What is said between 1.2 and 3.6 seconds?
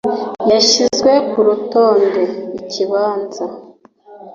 ku rutonde: "ikibanza".